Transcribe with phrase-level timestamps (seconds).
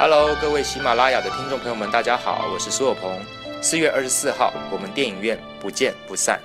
[0.00, 3.10] Hello，各位喜马拉雅的听众朋友们，大家好，我是苏有朋。
[3.60, 6.38] 四月二十四号，我们电影院不见不散。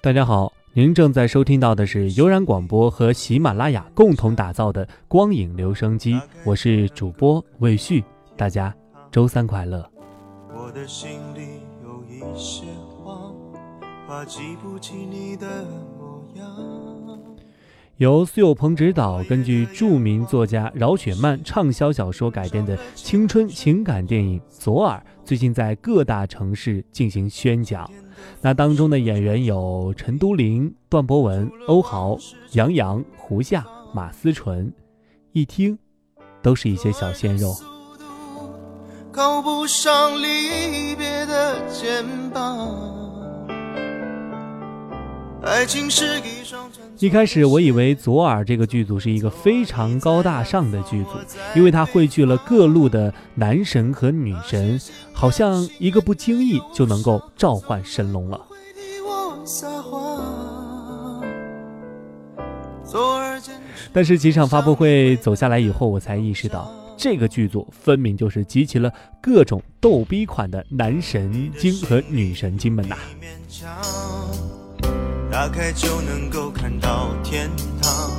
[0.00, 8.04] 大家好，您正在收听到的是悠然广播和喜马拉雅共同打造的光影留声机，我是主播魏旭，
[8.36, 8.72] 大家
[9.10, 9.84] 周三快乐。
[10.54, 12.62] 我的心里有一些
[13.02, 13.32] 话，
[14.06, 15.46] 怕记不起你的
[15.98, 16.79] 模样。
[18.00, 27.90] 由苏有朋执导，根据著名作家饶雪漫畅销小说改编的青春情感电影《左耳》，最近在各大城市进行宣讲。
[28.40, 32.16] 那当中的演员有陈都灵、段博文、欧豪、
[32.52, 34.72] 杨洋、胡夏、马思纯，
[35.32, 35.78] 一听
[36.40, 37.54] 都是一些小鲜肉。
[39.42, 42.88] 不上离别的肩膀。
[45.42, 51.12] 爱情是一双一开始我以为左耳这个剧组是一个非常高大上的剧组，
[51.56, 54.78] 因为它汇聚了各路的男神和女神，
[55.14, 58.38] 好像一个不经意就能够召唤神龙了。
[63.94, 72.98] 但是几场发布会走下来以后，我才意识到，这个剧组分明就是集齐了各种逗逼款的男神经和女神经们呐。
[75.30, 77.48] 打开就能够看到天
[77.80, 78.10] 堂。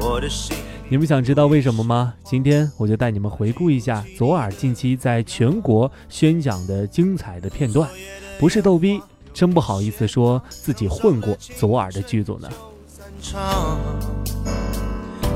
[0.00, 0.56] 我的心。
[0.88, 2.14] 你们想知道为什么吗？
[2.22, 7.90] 今天我就带你们回顾一下左耳近期在全国宣讲的精彩的片段。
[8.38, 9.02] 不是逗逼，
[9.34, 12.48] 真不好意思说自己混过左耳的剧组呢。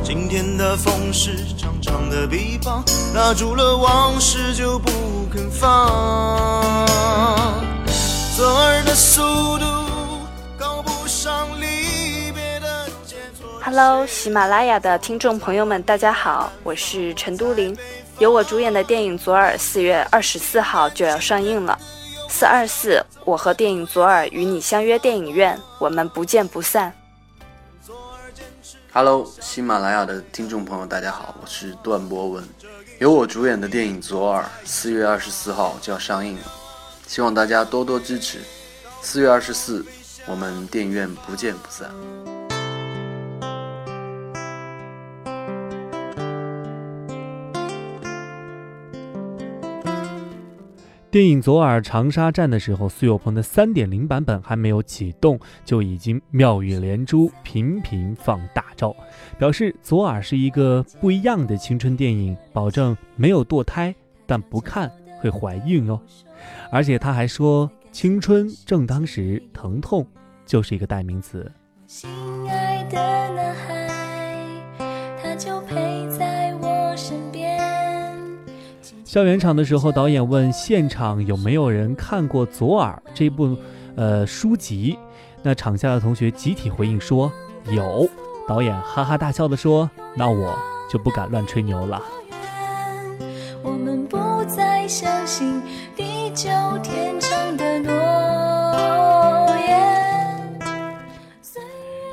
[0.05, 4.93] 今天的风是长长的臂膀，拉住了往事就不
[5.29, 6.87] 肯放。
[8.37, 9.21] 左耳的速
[9.59, 9.92] 度。
[13.65, 17.77] Hello，喜马拉雅的听众朋友们，大家好，我是陈都灵。
[18.19, 21.79] 由我主演的电影《左耳》四月二十四号就要上映了。
[22.29, 26.93] 四二四，我和电影《左耳》与你相约电影院，我们不见不散。
[28.93, 32.45] Hello，喜马拉雅的听众朋友，大家好，我是段博文。
[32.99, 36.53] 由我主演的电影《左耳》四月二十四号就要上映了，
[37.07, 38.41] 希望大家多多支持。
[39.01, 39.87] 四月二十四，
[40.27, 41.89] 我们电影院不见不散。
[51.13, 58.97] 电影《左耳》长沙站的时候，苏有朋的三点零版本还没有启动，就已经妙语连珠，频频放大招，
[59.39, 64.91] 表示《左耳》是一个不一样的青春电影，保证没有堕胎，但不看
[65.21, 66.01] 会怀孕哦。
[66.71, 70.07] 而且他还说，青春正当时，疼痛
[70.47, 71.53] 就是一个代名词。
[71.87, 72.09] 心
[72.49, 72.62] 爱
[79.13, 83.55] 校园场的时候，导演问现场有没有人看过《左耳》这部
[83.95, 84.99] 呃书籍，
[85.43, 87.31] 那场下的同学集体回应说
[87.67, 88.09] 有。
[88.49, 90.59] 导演哈哈大笑的说：“那我
[90.91, 92.01] 就不敢乱吹牛了。”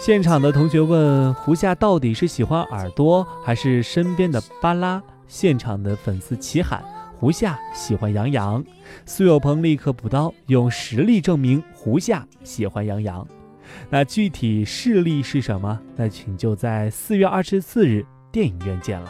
[0.02, 5.02] 现场的同学问胡夏到底是喜欢耳朵还是身边的巴拉？
[5.30, 6.84] 现场的粉丝齐喊
[7.18, 8.62] ：“胡夏喜欢杨洋。”
[9.06, 13.26] 苏有朋立刻补刀，用实力证明胡夏喜欢杨洋。
[13.90, 15.80] 那具体事例是什么？
[15.96, 19.10] 那请就在四月二十四日电影院见了。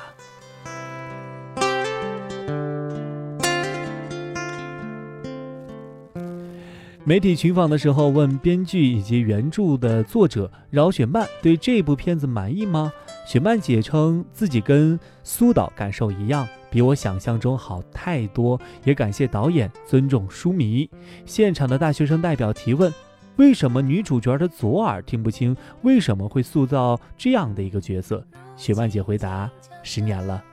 [7.09, 12.93] 媒体群访的时候问编剧以及原著的作者饶雪漫对这部片子满意吗？
[13.25, 18.61] 雪漫姐称自己跟苏导感受一样，比我想象中好太多。
[18.83, 20.87] 也感谢导演尊重书迷。
[21.25, 22.93] 现场的大学生代表提问：
[23.37, 25.57] 为什么女主角的左耳听不清？
[25.81, 28.23] 为什么会塑造这样的一个角色？
[28.55, 29.49] 雪漫姐回答：
[29.81, 30.43] 十年了，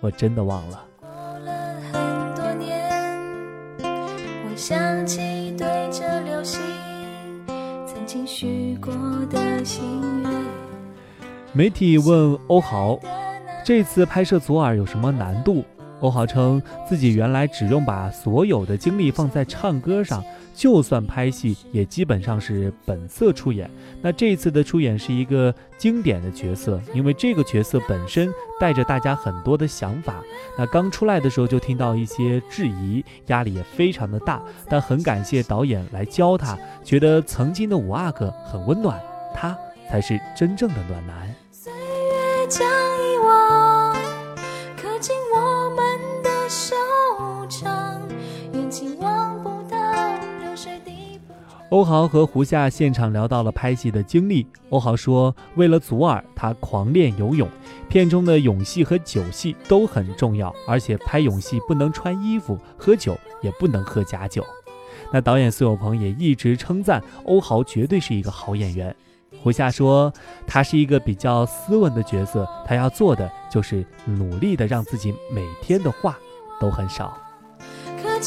[0.00, 0.84] 我真的忘了。
[1.00, 1.08] 过
[1.44, 3.16] 了很多年，
[3.78, 5.69] 我想起对着流星曾经
[8.40, 8.90] 许过
[9.26, 9.82] 的心
[10.22, 10.32] 愿。
[11.52, 12.98] 媒体问欧豪
[13.62, 15.62] ：“这次拍摄左耳有什么难度？”
[16.00, 23.70] 欧豪称自己原来只用把所有的精力放在唱歌上，就算拍戏也基本上是本色出演。
[24.02, 30.22] 那这次的出演是一个经典的角色，因为这个角色本身带着大家很多的想法。
[30.58, 39.00] 那刚出来的时候就听到一些质疑，压力也非常的大，但很感谢导演来教他，觉得曾经的五阿哥很温暖，
[39.34, 39.56] 他
[39.88, 41.34] 才是真正的暖男。
[41.50, 43.89] 岁月将遗忘，
[51.70, 54.44] 欧豪和胡夏现场聊到了拍戏的经历。
[54.70, 57.48] 欧豪说，为了祖儿，他狂练游泳，
[57.88, 64.44] 片中的泳戏和酒戏都很重要，而且拍泳戏不能穿衣服，喝酒也不能喝假酒。
[65.12, 68.94] 那导演苏有朋也一直称赞欧豪绝对是一个好演员。
[69.40, 70.12] 胡夏说，
[70.48, 76.18] 他是一个比较斯文的角色，他要做的就是努力的让自己每天的话
[76.60, 77.16] 都很少。
[78.02, 78.18] 刻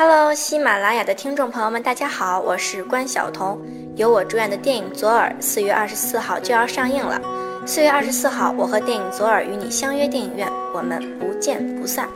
[0.00, 3.60] Hello，喜马拉雅的听众朋友们，大家好，我是关晓彤，
[3.96, 7.20] 由我主演的电影《左耳》四月二十四号就要上映了。
[7.66, 12.08] 四月二十四号，我和电影《左耳》与你相约电影院，我们不见不散。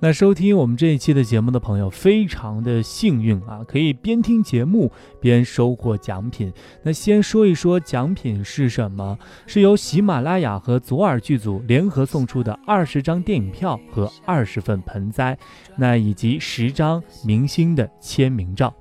[0.00, 6.52] 那收听我们这一期的节目的朋友，非常的幸运啊，可以边听节目边收获奖品。
[6.84, 9.18] 那先说一说奖品是什么？
[9.48, 15.36] 是由喜马拉雅和左耳剧组联合送出的二十张电影票和二十份盆栽，
[15.76, 18.72] 那以及十张明星的签名照。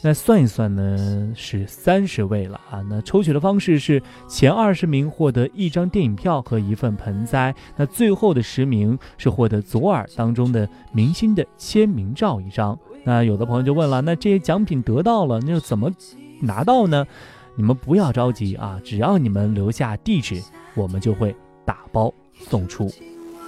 [0.00, 2.80] 那算一算呢，是三十位了啊。
[2.88, 12.78] 那抽取的方式是前二十名获得一张电影票和一份盆栽，那最后的十名是获得左耳当中的明星的签名照一张。
[13.04, 15.90] 那有的朋友就问了，那这些奖品得到了，那又怎么
[16.40, 17.04] 拿到呢？
[17.56, 20.40] 你们不要着急啊，只要你们留下地址，
[20.76, 21.34] 我们就会
[21.64, 22.88] 打包送出。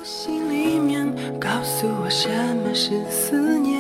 [0.03, 1.07] 心里面
[1.39, 3.80] 告诉我什么是思念。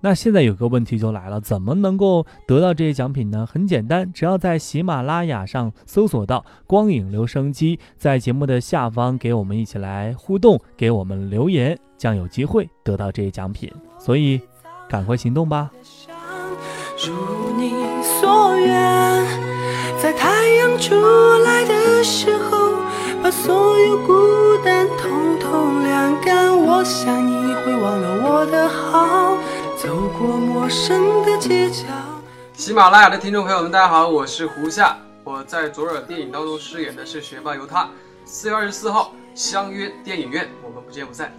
[0.00, 3.44] 那现在有个问题就来了，怎么能够得到这些奖品呢？
[3.44, 13.72] 很简单，只要在喜马拉雅上搜索到“光影留声机”，在节目的下方给我们一起来互动，给我们留言，将有机会得到这些奖品。
[13.98, 14.40] 所以，
[14.88, 15.70] 赶快行动吧！
[17.06, 17.12] 如
[17.56, 17.70] 你
[18.02, 19.24] 所愿，
[20.00, 20.94] 在太阳出
[21.44, 22.82] 来的时候，
[23.22, 24.14] 把所有孤
[24.64, 26.56] 单统统晾干。
[26.56, 29.36] 我想你会忘了我的好。
[29.80, 31.84] 走过陌生的街角。
[32.52, 37.88] 喜马拉雅的听众朋友们，大家好，我是胡夏，我在左耳电影当中饰演的是学霸尤他。
[38.24, 41.32] 四月二十四号相约电影院，我们不见不散。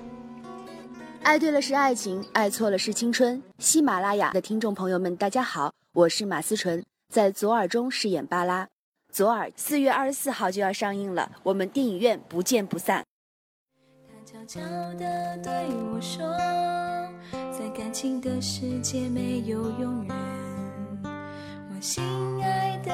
[1.22, 3.44] 爱对了是爱情，爱错了是青春。
[3.58, 6.82] 喜马拉雅的听众朋友们，大家好，我是马思纯，
[7.14, 8.66] 在左耳中饰演巴拉。
[9.12, 13.04] 左耳四月二十四号就要上映了，我们电影院不见不散。
[14.32, 14.60] 悄悄
[14.94, 15.52] 地对
[15.92, 16.24] 我说，
[17.52, 20.16] 在感情的世界没有永远。
[21.04, 22.04] 我心
[22.44, 22.94] 爱的。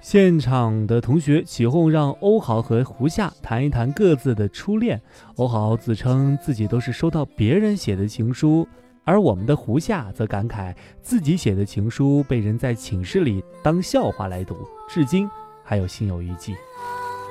[0.00, 5.00] 现场的同学起哄让欧豪和胡夏谈一谈各自的初恋。
[5.36, 8.66] 欧豪自称自己都是收到别人写的情书，
[9.04, 14.56] 而我们的胡夏则感慨自己写的情书被人在寝室里当笑话来读，
[14.88, 15.30] 至今
[15.62, 16.54] 还有心有余悸。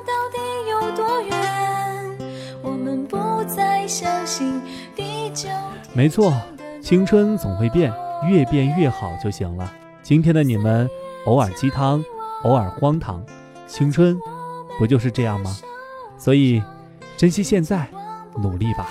[0.06, 0.38] 到底
[0.70, 1.35] 有多远？
[3.45, 4.62] 再相信
[4.95, 5.47] 地久
[5.94, 6.33] 没错，
[6.81, 7.94] 青春总会变，
[8.27, 9.71] 越变越好就行了。
[10.01, 10.89] 今天的你们，
[11.25, 12.03] 偶尔鸡汤，
[12.44, 13.23] 偶尔荒唐，
[13.68, 14.18] 青春
[14.78, 15.56] 不就是这样吗？
[16.18, 16.61] 所以，
[17.18, 17.87] 珍惜现在，
[18.42, 18.90] 努力吧。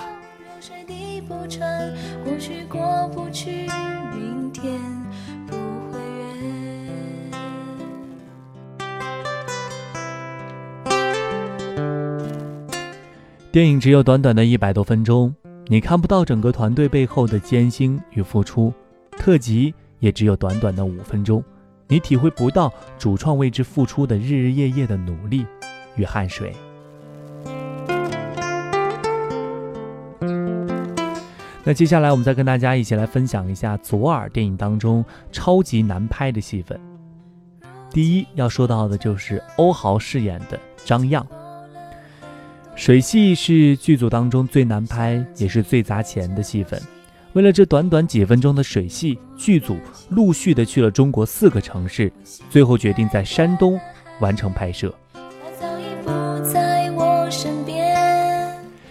[13.55, 15.33] 电影只有短短的一百多分钟，
[15.67, 18.69] 你看不到整个团队背后的艰辛与付出；
[19.17, 21.41] 特辑也只有短短的五分钟，
[21.87, 22.69] 你体会不到
[22.99, 25.45] 主创为之付出的日日夜夜的努力
[25.95, 26.53] 与汗水。
[31.63, 36.77] 那接下来，我们再跟大家一起来分享一下《左耳》电影当中超级难拍的戏份。
[37.89, 41.25] 第一要说到的就是欧豪饰演的张漾。
[42.75, 46.79] 水戏是剧组当中最难拍，也是最砸钱的戏份。
[47.31, 49.77] 为了这短短几分钟的水戏，剧组
[50.09, 52.11] 陆续的去了中国四个城市，
[52.49, 53.79] 最后决定在山东
[54.19, 54.93] 完成拍摄。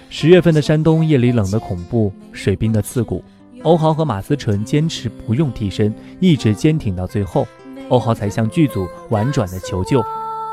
[0.08, 3.22] 十月份的山东夜里冷得恐怖，水冰的刺骨。
[3.62, 7.46] 欧豪和马思纯坚持不用替身，一直坚挺到最后，
[7.90, 10.02] 欧豪才向剧组婉转的求救。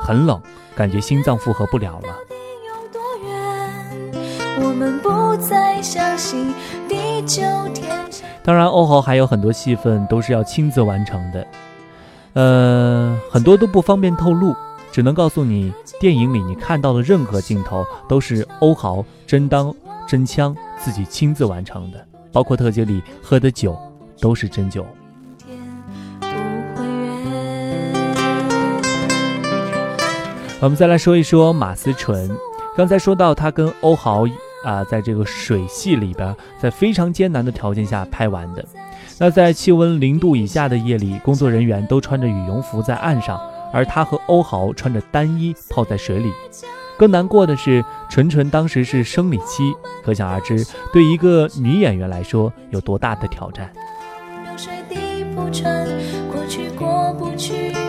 [0.02, 0.42] 很冷，
[0.76, 2.31] 感觉心脏负荷不了了。
[4.60, 6.54] 我们不再相信
[6.90, 7.42] 地久
[7.74, 8.28] 天长。
[8.44, 11.48] 当然，欧豪还有很多戏份都是要亲自完成的，
[12.34, 14.56] 呃，很多都不方便透露。
[14.92, 19.74] 只能告诉你，电影里你看到的任何镜头都是欧豪真刀
[20.06, 23.78] 真枪自己亲自完成的，包括特辑里喝的酒
[24.20, 24.86] 都是真酒。
[30.60, 32.30] 我们再来说一说马思纯，
[32.76, 34.26] 刚才说到他跟欧豪
[34.64, 38.64] 啊，在这个水系里边，在非常艰难的条件下拍完的。
[39.20, 43.40] 那在气温零度以下的夜里，工作人员都穿着羽绒服在岸上，
[43.74, 46.32] 而他和欧豪穿着单衣泡在水里。
[46.98, 49.74] 更难过的是，纯纯当时是生理期，
[50.04, 53.70] 可想而知，对一个女演员来说有多大的挑战。
[54.46, 55.42] 流水地铺
[56.32, 57.72] 过去过不去。
[57.72, 57.81] 不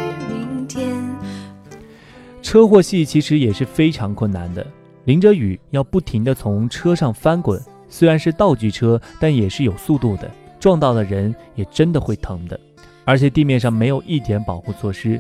[2.52, 4.66] 车祸戏其实也是非常困难的，
[5.06, 7.58] 淋着雨要不停地从车上翻滚。
[7.88, 10.30] 虽然是道具车，但也是有速度的，
[10.60, 12.60] 撞到的人也真的会疼的。
[13.06, 15.18] 而且地面上没有一点保护措施，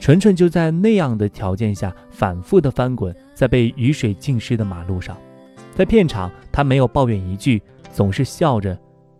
[0.00, 5.14] 纯纯就在那样的条件下反复的翻滚在被雨水浸湿的马路上。
[5.74, 7.60] 在片场，他没有抱怨一句，
[7.92, 8.74] 总是笑着，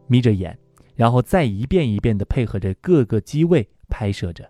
[0.06, 0.56] 眯着眼，
[0.96, 4.48] 然后再一遍一遍地配合着各个机位拍摄着。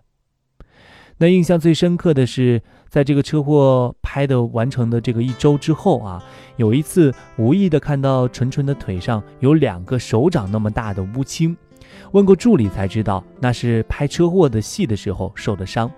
[1.21, 2.59] 那印象最深刻的是，
[2.89, 6.19] 在这个车祸拍的完成的这个一周之后啊，
[6.55, 11.55] 有一次无意的看到纯纯的腿上有两个手掌那么大的乌青，
[12.13, 15.91] 问过助理才知道那是拍车祸的戏的时候受的伤。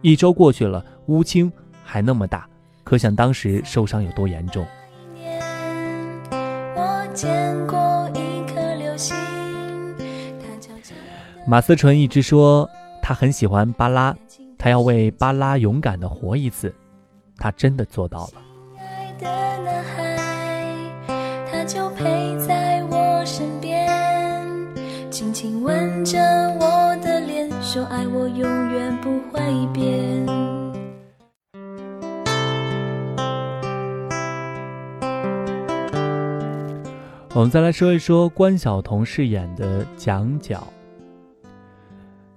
[0.00, 1.52] 一周过去了，乌青
[1.84, 2.48] 还那么大，
[2.82, 4.66] 可想当时受伤有多严重。
[11.46, 12.66] 马思纯一直说
[13.02, 14.16] 他很喜欢巴拉。
[14.62, 16.72] 他要为巴拉勇敢的活一次，
[17.36, 18.34] 他真的做到了。
[21.50, 23.90] 他就陪在我身边，
[25.10, 26.16] 轻轻吻着
[26.60, 29.40] 我的脸，说爱我永远不会
[29.72, 30.24] 变。
[37.34, 40.64] 我们再来说一说关晓彤饰演的蒋角。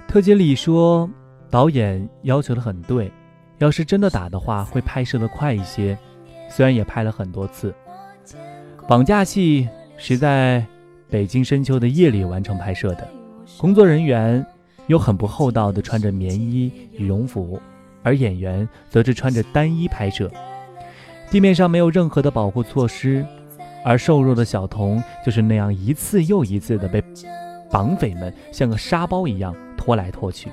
[0.07, 1.07] 特辑里说。
[1.49, 3.11] 导演要求的很对，
[3.59, 5.97] 要是真的打的话，会拍摄的快一些。
[6.49, 7.73] 虽然也拍了很多次，
[8.87, 10.63] 绑架戏是在
[11.09, 13.07] 北京深秋的夜里完成拍摄的，
[13.57, 14.45] 工作人员
[14.87, 17.59] 又很不厚道的穿着棉衣羽绒服，
[18.03, 20.29] 而演员则是穿着单衣拍摄，
[21.31, 23.25] 地面上没有任何的保护措施，
[23.83, 27.03] 而瘦弱的小童就是那样一次又一次的被
[27.71, 30.49] 绑匪们像个沙包一样拖来拖去。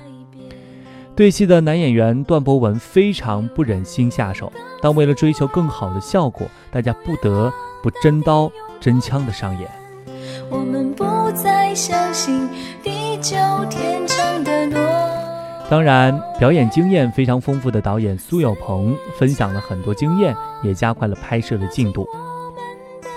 [1.15, 4.51] 对戏的男演员段博文非常不忍心下手，
[4.81, 7.53] 但为了追求更好的效果，大家不得
[7.83, 9.69] 不真刀真枪的上演。
[10.49, 12.49] 我们不再相信
[12.81, 13.35] 地久
[13.69, 14.79] 天长的诺。
[15.69, 22.07] 当然，表演经验非常丰富的导演苏有朋分享了很多经验，也加快了拍摄的进度。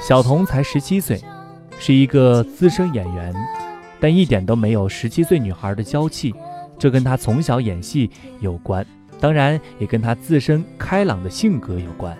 [0.02, 1.18] 小童才十七岁，
[1.78, 3.34] 是一个资深演员，
[3.98, 6.34] 但一点都没有十七岁女孩的娇气。
[6.78, 8.86] 这跟他从小演戏有关，
[9.20, 12.16] 当然也跟他自身开朗的性格有关。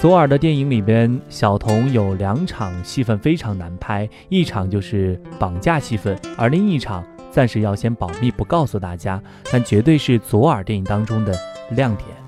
[0.00, 11.36] 左耳的电影里边，小童有两场戏份非常难拍，一场就是绑架戏份，而另一场暂时要先保密，不告诉大家，但绝对是左耳电影当中的
[11.70, 12.27] 亮点。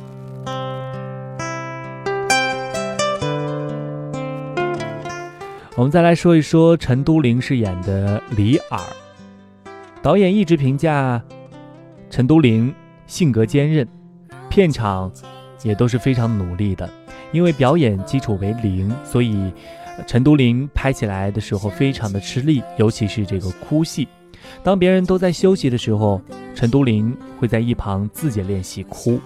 [5.81, 8.79] 我们再来说一说陈都灵饰演的李尔。
[10.03, 11.23] 导演一直评价
[12.11, 12.75] 陈都灵
[13.07, 13.89] 性格坚韧，
[14.51, 15.11] 片场
[15.63, 16.87] 也都是非常努力的。
[17.33, 19.51] 因为表演基础为零，所以
[20.07, 24.07] 陈都灵拍起来的时候非常的吃力，尤其是这个哭戏。
[24.63, 26.21] 当别人都在休息的时候，
[26.55, 29.19] 陈都灵会在一旁自己练习哭。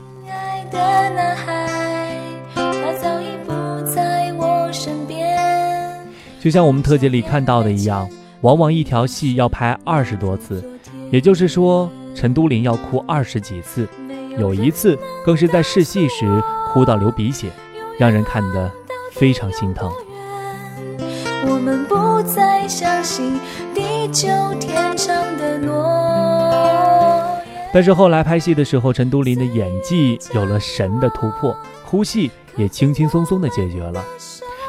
[6.44, 8.06] 就像我们特辑里看到的一样，
[8.42, 10.62] 往往一条戏要拍二十多次，
[11.10, 13.88] 也就是说，陈都灵要哭二十几次，
[14.36, 17.48] 有一次更是在试戏时哭到流鼻血，
[17.98, 18.70] 让人看得
[19.12, 19.90] 非常心疼。
[21.46, 23.40] 我们不再相信
[23.74, 24.28] 地久
[24.60, 25.72] 天长的诺。
[27.72, 34.04] 但是后来拍戏的时候，陈都灵的演技有了神的突破，哭戏也轻轻松松的解决了。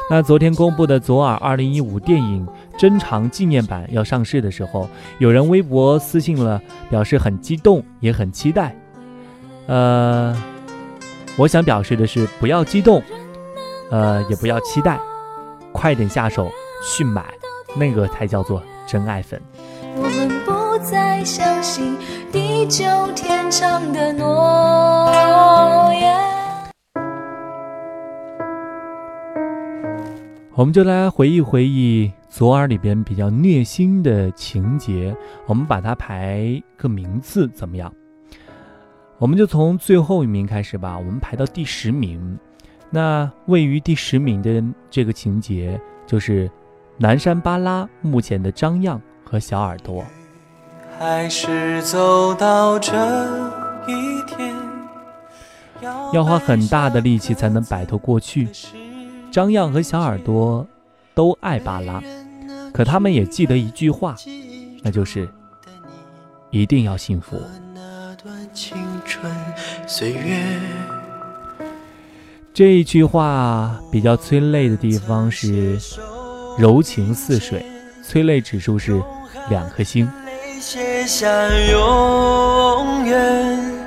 [0.08, 2.46] 那昨天公布的左耳二零一五电影
[2.78, 8.72] 珍藏纪念版要上市的时候，有人微博私信了，表示很激动，也很期待。
[9.66, 10.40] 呃，
[11.36, 13.02] 我想表示的是，不要激动，
[13.90, 14.96] 呃，也不要期待，
[15.72, 16.48] 快点下手
[16.84, 17.24] 去买，
[17.76, 19.42] 那个才叫做真爱粉。
[19.96, 21.96] 我们不再相信
[22.30, 22.84] 地久
[23.16, 26.35] 天长的诺言。
[30.56, 37.92] 我们就来回忆回忆《左耳》里边比较虐心的情节，我们把它排个名次怎么样？
[39.18, 42.38] 我们就从最后一名开始吧，我们排到第十名。
[42.88, 46.50] 那位于第十名的这个情节，就是
[46.96, 50.02] 南山巴拉目前的张漾和小耳朵。
[50.98, 52.94] 还是走到这
[53.86, 54.54] 一天，
[56.14, 58.48] 要花很大的力气才能摆脱过去。
[59.36, 60.66] 张漾和小耳朵
[61.12, 62.02] 都爱巴拉，
[62.72, 64.16] 可他们也记得一句话，
[64.82, 65.28] 那就是
[66.48, 67.38] 一定要幸福。
[72.54, 75.78] 这一句话比较催泪的地方是
[76.56, 77.62] 柔情似水，
[78.02, 78.98] 催泪指数是
[79.50, 80.10] 两颗星。
[80.58, 81.28] 写下
[81.70, 83.84] 永远，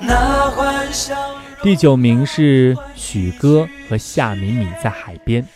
[0.00, 1.39] 那欢笑。
[1.62, 5.46] 第九名是许歌和夏米米在海边。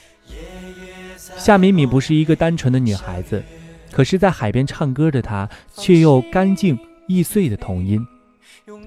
[1.17, 3.43] 夏米米不是一个单纯的女孩子，
[3.91, 8.07] 可是，在海边唱歌的她却又干净易碎的童音。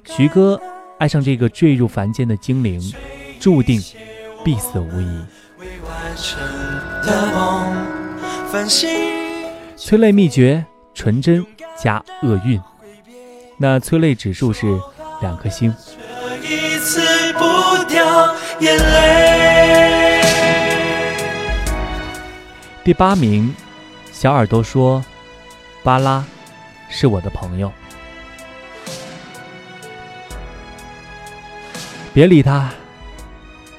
[0.05, 0.59] 徐哥
[0.99, 2.79] 爱上这个坠入凡间的精灵，
[3.39, 3.81] 注定
[4.43, 5.25] 必死无疑。
[9.75, 11.43] 催泪秘诀：纯真
[11.75, 12.61] 加厄运。
[13.59, 14.79] 那催泪指数是
[15.21, 15.73] 两颗星。
[16.49, 17.01] 一次
[17.33, 20.21] 不掉眼泪
[22.85, 23.53] 第八名，
[24.13, 25.03] 小耳朵说
[25.83, 26.23] ：“巴拉
[26.89, 27.69] 是我的朋友。”
[32.13, 32.71] 别理他，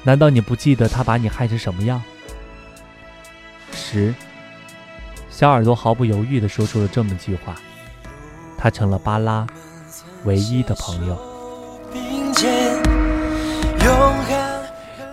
[0.03, 1.99] 难道你不记得他把你害成什么样？
[3.73, 4.13] 十，
[5.31, 7.55] 小耳朵毫不犹豫地说出了这么句话，
[8.59, 9.47] 他成了巴拉
[10.23, 11.28] 唯一的朋友。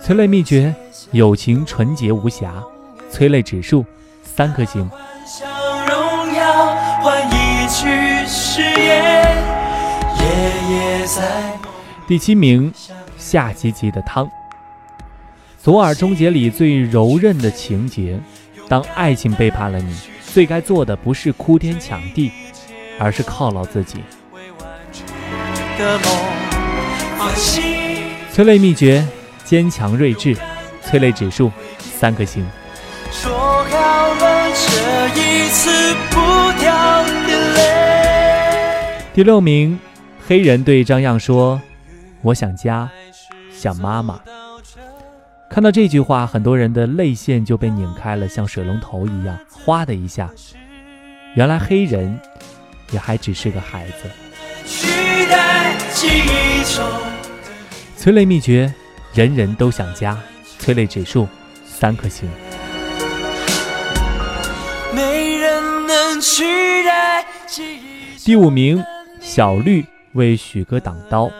[0.07, 0.73] 催泪秘诀：
[1.11, 2.62] 友情纯洁无瑕。
[3.11, 3.85] 催泪指数
[4.23, 4.88] 三颗星。
[12.07, 12.73] 第七名。
[13.19, 14.31] 夏吉吉的汤，
[15.61, 18.16] 左耳终结里最柔韧的情节。
[18.69, 19.92] 当爱情背叛了你，
[20.33, 22.31] 最该做的不是哭天抢地，
[23.01, 24.05] 而是犒劳自己。
[28.33, 29.05] 催泪秘诀：
[29.46, 30.37] 坚强睿智。
[30.82, 32.46] 催泪指数三颗星。
[39.12, 39.80] 第六名，
[40.28, 41.61] 黑人对张漾说
[42.22, 42.88] ：“我想家。”
[43.50, 44.20] 想妈妈，
[45.50, 50.30] 看到这句话，很多人的泪腺就被拧开了，像水龙头一样，哗的一下。
[51.35, 52.16] 原来黑人
[52.92, 54.09] 也还只是个孩子。
[57.96, 58.72] 催泪秘诀：
[59.16, 60.16] 人人都想家。
[60.59, 61.26] 催泪指数
[61.64, 62.29] 三颗星。
[68.24, 68.85] 第五名，
[69.20, 71.31] 小绿为许哥挡刀。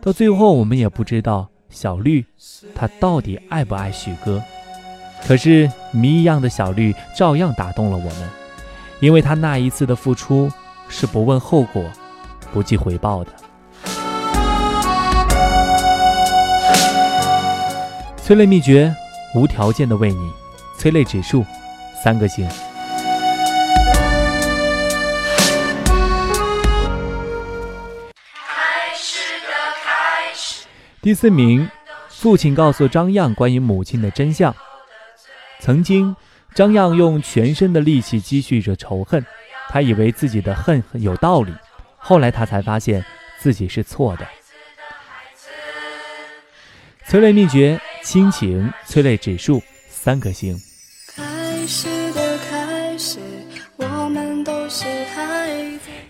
[0.00, 2.24] 到最后，我们也不知道小绿，
[2.74, 4.42] 他到底爱不爱许哥。
[5.24, 8.30] 可是谜一样的小绿照样打动了我们，
[8.98, 10.50] 因为他那一次的付出
[10.88, 11.84] 是不问后果、
[12.52, 13.30] 不计回报的。
[18.28, 18.94] 催泪秘诀：
[19.34, 20.30] 无条件的为你。
[20.76, 21.46] 催泪指数
[22.04, 22.46] 三个星。
[31.00, 31.66] 第四名，
[32.10, 34.54] 父亲告诉张漾关于母亲的真相。
[35.58, 36.14] 曾经，
[36.54, 39.24] 张漾用全身的力气积蓄着仇恨，
[39.70, 41.54] 他以为自己的恨有道理，
[41.96, 43.02] 后来他才发现
[43.38, 44.26] 自己是错的。
[47.06, 48.72] 催泪秘诀：亲情。
[48.86, 50.58] 催泪指数三颗星。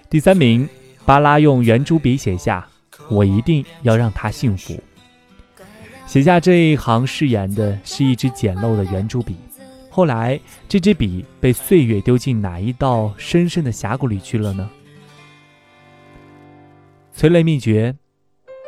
[0.09, 0.69] 第三名，
[1.05, 2.65] 巴拉用圆珠笔写下。
[3.11, 4.81] 我一定要让他幸福。
[6.07, 9.35] 写下这一行誓言的是一支简陋的圆珠笔。
[9.91, 14.71] 后来，这支笔被岁月丢进哪一道深深的峡谷里去了呢？
[17.13, 17.93] 催泪秘诀：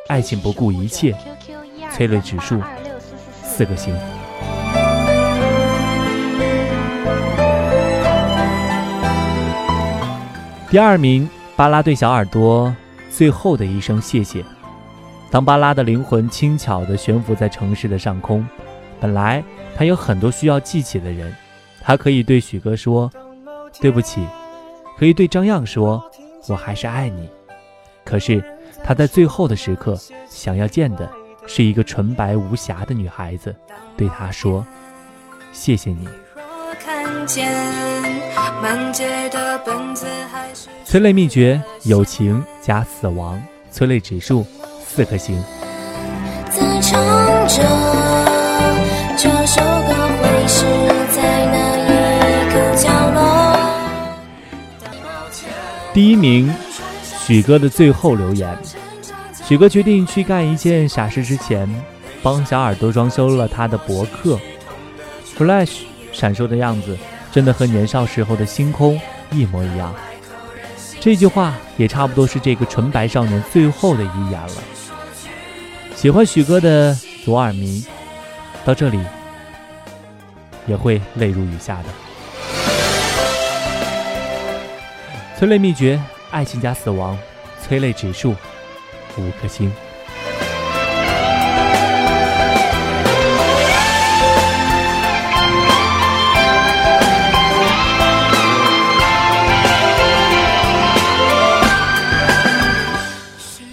[0.08, 1.16] 爱情不顾一切。
[1.92, 2.60] 催泪指数
[3.60, 3.94] 四个星。
[10.70, 12.74] 第二名，巴拉对小耳朵。
[13.10, 14.42] 最后的一声谢谢。
[15.30, 18.46] 当巴拉的灵魂轻巧地悬浮在城市的上空，
[18.98, 19.44] 本来
[19.76, 21.30] 他有很多需要记起的人，
[21.82, 23.12] 他可以对许哥说
[23.78, 24.26] ：“对不起。”
[24.96, 26.02] 可以对张漾说
[26.48, 27.28] ：“我还是爱你。”
[28.06, 28.42] 可是
[28.82, 31.06] 他在最后的时刻想要见的
[31.52, 33.52] 是一个纯白无瑕的女孩子，
[33.96, 34.64] 对他说
[35.50, 36.06] ：“谢谢你。”
[40.84, 44.46] 催泪秘诀：友情加死亡，催泪指数
[44.86, 45.42] 四颗星。
[46.52, 47.02] 在唱
[47.48, 47.56] 着
[49.16, 50.64] 这首歌，会是
[51.10, 51.90] 在哪一
[52.54, 53.58] 个角落？
[55.92, 56.48] 第一名，
[57.02, 58.56] 许哥的最后留言。
[59.50, 61.68] 许哥决定去干一件傻事之前，
[62.22, 64.38] 帮小耳朵装修了他的博客。
[65.36, 65.78] Flash
[66.12, 66.96] 闪烁的样子，
[67.32, 69.00] 真的和年少时候的星空
[69.32, 69.92] 一模一样。
[71.00, 74.62] 这句话也差不多是这个纯白少年最后的遗言了。
[75.96, 77.84] 喜欢许哥的左耳迷，
[78.64, 79.00] 到这里
[80.68, 81.88] 也会泪如雨下的。
[85.36, 87.18] 催泪秘诀：爱情加死亡，
[87.60, 88.36] 催泪指数
[89.18, 89.70] 五颗星。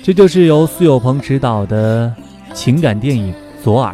[0.07, 2.15] 这就是由苏有朋执导的
[2.53, 3.93] 情感电影《左耳》。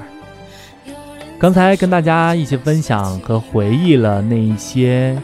[1.39, 5.19] 刚才跟大家一起分享和回忆了那一些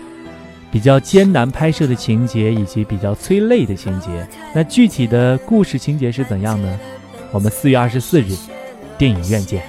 [0.72, 4.28] 比较艰难拍摄的情节，以及比较催泪的情节。
[4.54, 6.80] 那具体的故事情节是怎样呢？
[7.32, 8.36] 我们四月二十四日
[8.98, 9.64] 电影院见。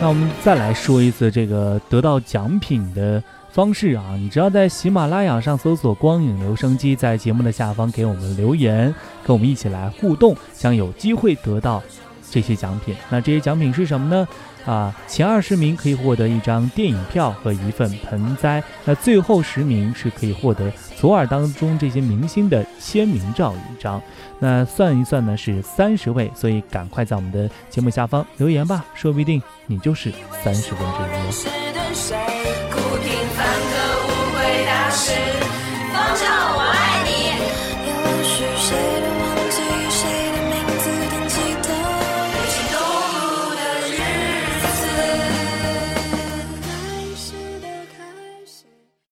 [0.00, 3.22] 那我们再来说一次这个得到奖品的。
[3.52, 11.82] 方式啊，你只要在喜马拉雅上搜索“光影留声机”，在节目的下方给我们留言，跟我们一起来互动，将有机会得到
[12.30, 12.94] 这些奖品。
[13.08, 14.28] 那这些奖品是什么呢？
[14.66, 24.02] 啊，前二十名可以获得一张电影票和一份盆栽，那最后十名是可以获得左耳当中这些明星的签名照一张。
[24.40, 31.75] 那算一算呢，是三十位，所以赶快在我们的节目下方留言吧，说不定你就是三十位之一。